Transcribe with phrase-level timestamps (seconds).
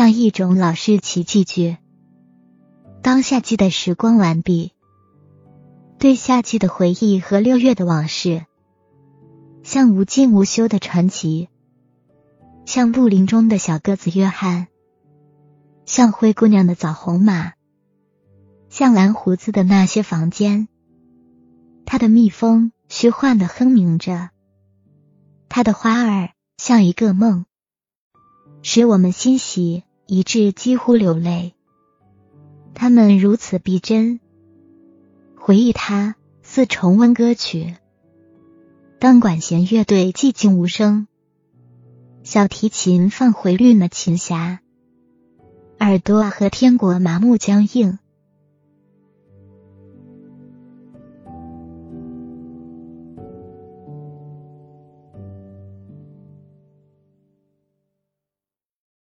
[0.00, 1.76] 像一种老式奇迹剧。
[3.02, 4.72] 当夏季的时光完毕，
[5.98, 8.46] 对夏季的回忆和六月的往事，
[9.62, 11.50] 像无尽无休的传奇，
[12.64, 14.68] 像布林中的小个子约翰，
[15.84, 17.52] 像灰姑娘的枣红马，
[18.70, 20.66] 像蓝胡子的那些房间。
[21.84, 24.30] 他的蜜蜂虚幻的哼鸣着，
[25.50, 27.44] 他的花儿像一个梦，
[28.62, 31.54] 使我们欣喜，以致几乎流泪。
[32.74, 34.18] 他们如此逼真，
[35.36, 37.76] 回忆他似重温歌曲。
[38.98, 41.06] 当管弦乐队寂静无声，
[42.24, 44.58] 小提琴放回绿了琴匣，
[45.78, 48.00] 耳朵和天国麻木僵硬。